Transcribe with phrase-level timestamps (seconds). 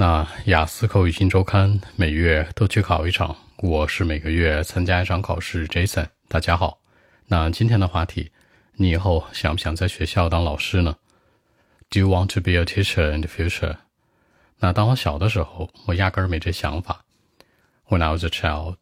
[0.00, 5.66] 那雅思口语新周刊每月都去考一场，我是每个月参加一场考试。
[5.66, 6.78] Jason，大家好。
[7.26, 8.30] 那今天的话题，
[8.74, 10.94] 你以后想不想在学校当老师呢
[11.90, 13.74] ？Do you want to be a teacher in the future？
[14.60, 17.04] 那当我小的时候，我压根儿没这想法。
[17.88, 18.76] When I was a child，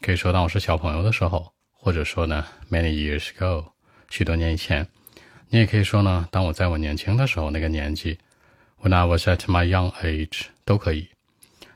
[0.00, 3.66] 可以说当我是小朋友的时候，或者说呢，many years ago，
[4.08, 4.88] 许多年以前。
[5.50, 8.18] 你也可以说呢，当我在我年轻的时候那个年纪
[8.82, 11.08] ，When I was at my young age，都可以。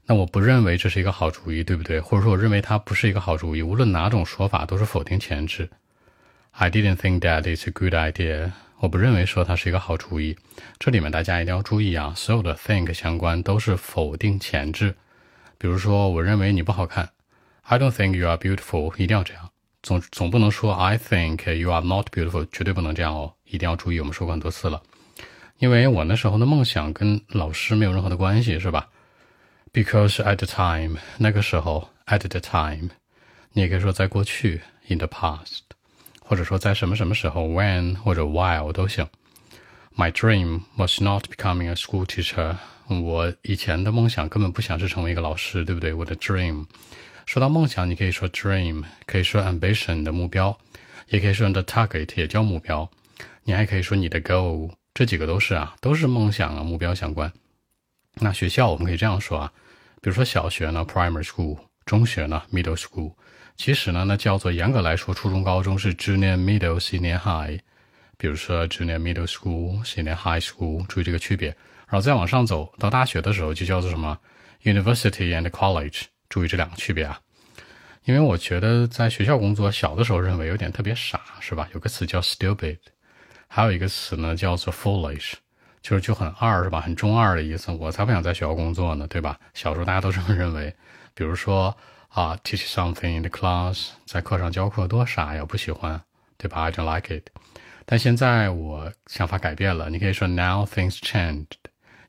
[0.05, 2.01] 那我不认为这是一个好主意，对不对？
[2.01, 3.63] 或者说我认为它不是一个好主意。
[3.63, 5.69] 无论哪种说法都是否定前置。
[6.53, 8.53] I didn't think that it's a good idea。
[8.79, 10.37] 我不认为说它是一个好主意。
[10.79, 14.95] 这里面大家一定要注意啊，所有的 think 相关都是否定前置。
[15.59, 17.11] 比如说，我认为你不好看
[17.63, 19.51] ，I don't think you are beautiful，一定要这样。
[19.83, 23.35] 总总不能说 I think you are not beautiful，绝对不能这样哦。
[23.45, 24.83] 一定要注意，我们说过很多次了。
[25.59, 28.89] 因为我那时候的梦想跟老师没有任何的关系，是吧
[29.73, 32.91] ？Because at the time，那个时候，at the time，
[33.53, 35.61] 你也可以说在过去，in the past，
[36.21, 39.07] 或者说在什么什么时候，when 或者 while 都行。
[39.97, 42.57] My dream was not becoming a school teacher。
[42.89, 45.95] 我以前的梦想根本不想是成为一个老师，对不对？
[45.95, 46.67] 我的 dream。
[47.25, 50.57] 说到梦想，你可以说 dream，可以说 ambition 的目标，
[51.09, 52.89] 也可以说 the target，也叫目标。
[53.45, 57.31] 你还可以说你的 goal，这几个都是啊，都是梦想啊，目标相关。
[58.15, 59.53] 那学校我们可以这样说啊，
[60.01, 63.13] 比如说小学呢，primary school；中学呢，middle school。
[63.57, 67.61] 其实呢，那叫做严格来说，初中、高中是 junior、middle、senior、high。
[68.17, 71.49] 比如说 junior、middle school、senior、high school，注意这个区别。
[71.87, 74.19] 然后再往上走到大学的时候，就叫做什么
[74.63, 77.21] university and college，注意这两个区别啊。
[78.05, 81.69] 因为我觉得在学校工作，小的时候认为有点特别傻，是吧？
[81.75, 82.79] 有个词叫 stupid。
[83.49, 85.35] 还有一个词呢，叫做 foolish，
[85.81, 86.81] 就是就很二，是吧？
[86.81, 87.71] 很中二的意思。
[87.73, 89.39] 我才不想在学校工作呢，对吧？
[89.55, 90.75] 小时候大家都这么认为。
[91.15, 91.75] 比如说
[92.09, 96.01] 啊，teach something in the class，在课上教课多傻呀，不喜欢，
[96.37, 97.29] 对吧？I don't like it。
[97.85, 101.47] 但现在我想法改变了，你可以说 now things changed，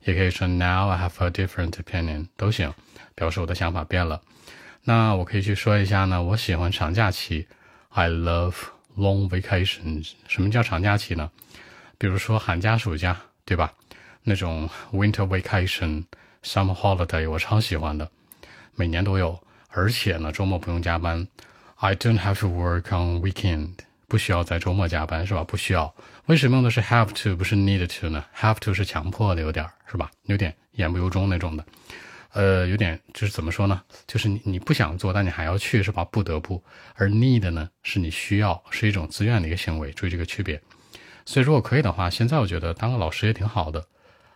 [0.03, 2.73] 也可以说 now I have a different opinion，都行，
[3.15, 4.21] 表示我的想法变了。
[4.83, 7.47] 那我可以去说一下呢，我喜欢长假期
[7.89, 8.76] ，I love。
[8.97, 11.29] Long vacations，什么叫长假期呢？
[11.99, 13.15] 比如说寒假、暑假，
[13.45, 13.71] 对吧？
[14.23, 16.03] 那种 winter vacation、
[16.43, 18.09] summer holiday，我超喜欢的，
[18.75, 21.27] 每年都有，而且呢，周末不用加班。
[21.75, 23.75] I don't have to work on weekend，
[24.07, 25.43] 不需要在周末加班，是吧？
[25.43, 25.93] 不需要。
[26.25, 30.09] 为什么用的是 have to，不是 need to 呢？Have to 是强迫的，有点是吧？
[30.23, 31.63] 有点言不由衷那种的。
[32.37, 33.81] 呃，有点就是怎么说呢？
[34.05, 36.05] 就是你你不想做，但你还要去，是吧？
[36.05, 36.63] 不得不。
[36.93, 39.91] 而 need 呢，是你需要，是一种自愿的一个行为。
[39.93, 40.61] 注意这个区别。
[41.25, 43.83] 所以如果可以的话，现在我觉得当个老师也挺好的。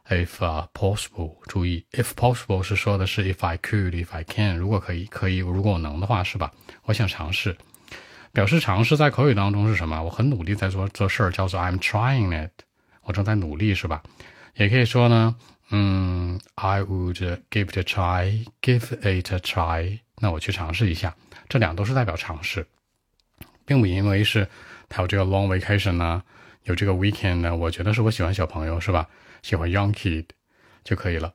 [0.10, 0.40] If
[0.74, 6.52] possible，注意，if possible 是说的是 if I could，if I can，如果可以，可以，如果我能的话，是吧？
[6.86, 7.56] 我想尝试，
[8.34, 10.02] 表示尝试在口语当中是什么？
[10.02, 12.50] 我很努力在做做事儿，叫做 I'm trying it，
[13.04, 14.02] 我正在努力，是吧？
[14.56, 15.36] 也可以说呢。
[15.71, 18.47] 嗯，I would give it a try.
[18.63, 20.01] Give it a try.
[20.19, 21.15] 那我去尝试一下。
[21.49, 22.67] 这两都是代表尝试，
[23.65, 24.49] 并不因为是
[24.89, 26.23] 它有这个 long vacation 呢，
[26.65, 27.55] 有这个 weekend 呢。
[27.55, 29.09] 我觉得是我喜欢小朋友，是吧？
[29.43, 30.27] 喜欢 young kid
[30.83, 31.35] 就可以了。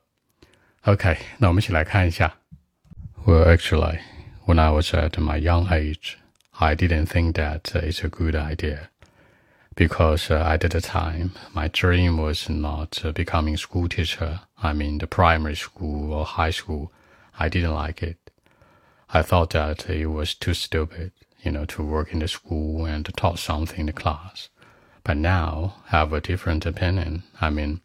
[0.82, 2.34] OK，那我们一起来看一下。
[3.24, 4.00] Well, actually,
[4.46, 6.16] when I was at my young age,
[6.50, 8.88] I didn't think that it's a good idea.
[9.77, 14.41] because uh, at the time my dream was not uh, becoming school teacher.
[14.61, 16.91] I mean the primary school or high school.
[17.39, 18.17] I didn't like it.
[19.13, 21.11] I thought that it was too stupid,
[21.43, 24.49] you know, to work in the school and to taught something in the class.
[25.03, 27.21] But now I have a different opinion.
[27.39, 27.81] I mean,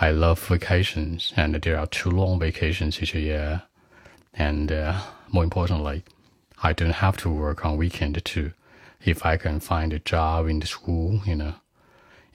[0.00, 3.62] I love vacations and there are two long vacations each year.
[4.32, 6.02] And uh, more importantly,
[6.62, 8.52] I don't have to work on weekend too
[9.03, 11.53] if I can find a job in the school, you know.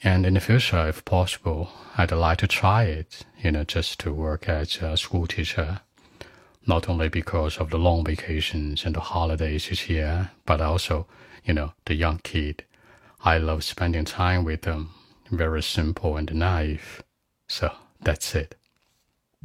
[0.03, 4.12] And in the future, if possible, I'd like to try it, you know, just to
[4.12, 5.81] work as a school teacher.
[6.67, 11.06] Not only because of the long vacations and the holidays each year, but also,
[11.44, 12.64] you know, the young kid.
[13.25, 14.91] I love spending time with them.
[15.31, 17.03] Very simple and naive.
[17.49, 17.70] So
[18.03, 18.56] that's it.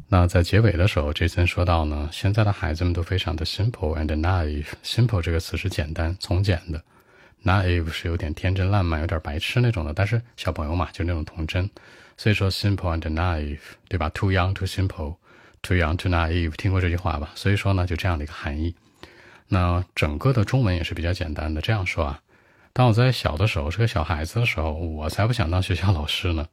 [0.08, 6.84] 那在结尾的时候，Jason 说到呢，现在的孩子们都非常的 simple and naive。simple 这个词是简单、从简的。
[7.47, 11.69] Naive 是有点天真烂漫、有点白痴那种的，但是小朋友嘛，就那种童真。
[12.17, 15.15] 所以说 simple and naive，对吧？Too young, too simple,
[15.61, 17.29] too young, too naive，听过这句话吧？
[17.35, 18.75] 所以说呢，就这样的一个含义。
[19.47, 22.19] 那整个的中文也是比较简单的，这样说啊。
[22.73, 26.47] 当我在小的时候是个小孩子的时候，我才不想当学校老师呢。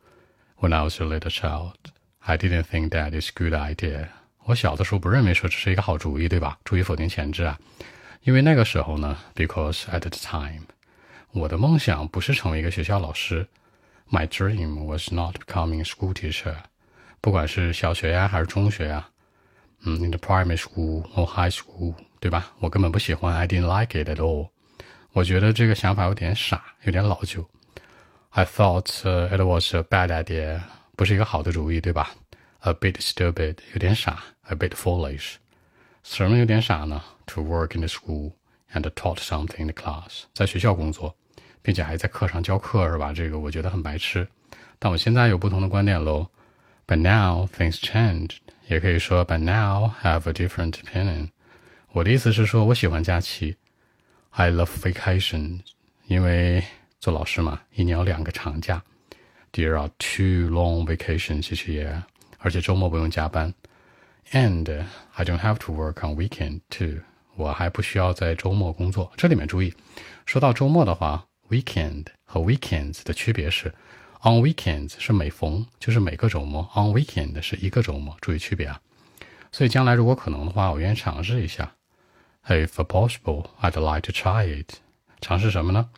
[0.60, 1.72] When I was a little child,
[2.20, 4.08] I didn't think that is good idea。
[4.44, 6.58] 我小的时候不认为说这是一个好主意，对吧？
[6.64, 7.58] 注意否定前置啊，
[8.22, 10.62] 因为那个时候呢，because at the time，
[11.33, 13.47] 我的梦想不是成为一个学校老师。
[14.09, 16.55] My dream was not becoming a school teacher。
[17.21, 19.09] 不管是小学呀还是中学呀，
[19.81, 22.51] 嗯，in the primary school or high school，对吧？
[22.59, 24.49] 我根本不喜欢，I didn't like it at all。
[25.13, 27.47] 我觉得这个想法有点傻，有点老旧。
[28.29, 30.61] I thought it was a bad idea，
[30.95, 32.11] 不是一个好的主意，对吧？
[32.59, 35.35] A bit stupid，有点傻；a bit foolish，
[36.03, 37.01] 什么有点傻呢？
[37.27, 38.33] To work in the school
[38.73, 41.15] and taught something in the class，在学校工作，
[41.64, 43.10] 并且还在课上教课，是吧？
[43.10, 44.28] 这个我觉得很白痴。
[44.78, 46.28] 但我现在有不同的观点喽。
[46.86, 48.36] But now things change，
[48.68, 51.30] 也可以说 But now have a different opinion。
[51.92, 53.56] 我的意思是说，我喜欢假期。
[54.32, 55.60] I love vacation，
[56.06, 56.62] 因为
[57.00, 58.82] 做老师嘛，一年有两个长假。
[59.52, 62.02] There are two long vacations 其实也
[62.40, 63.54] 而且周末不用加班。
[64.32, 64.84] And
[65.14, 67.00] I don't have to work on weekend too，
[67.36, 69.10] 我还不需要在周末工作。
[69.16, 69.72] 这里面注意，
[70.26, 73.72] 说到周末的话，weekend 和 weekends 的区别是。
[74.22, 76.62] On weekends 是每逢，就是每个周末。
[76.74, 78.80] On weekend 是一个周末，注意区别啊。
[79.52, 81.74] 所以将来如果可能的话，我愿意尝试一下。
[82.46, 84.76] If possible, I'd like to try it。
[85.20, 85.90] 尝试什么呢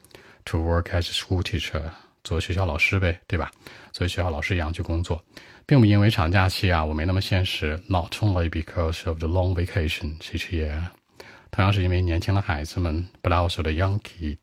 [0.47, 1.83] ？To work as a school teacher，
[2.23, 3.51] 做学校老师呗，对吧？
[3.93, 5.25] 所以学校老师一样去工作，
[5.65, 7.81] 并不因为长假期啊，我没那么现实。
[7.89, 10.81] Not only because of the long vacation 其实也
[11.51, 14.39] 同样是因为年轻的孩子们，but also the young kid，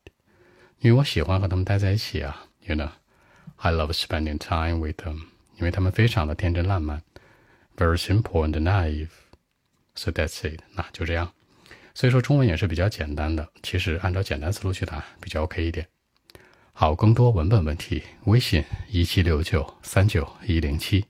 [0.83, 2.89] 因为我喜欢和他们待在一起啊，you know。
[3.55, 5.15] I love spending time with them，
[5.55, 7.01] 因为他们非常的天真烂漫
[7.77, 9.07] ，very simple and naive。
[9.95, 11.31] So that's it，那就这样。
[11.93, 15.87] 所以说中文也是比较简单的，其实按照简单思路去答比较 OK 一点。
[16.73, 21.05] 好，更多文本问题，微信一七六九三九一零七。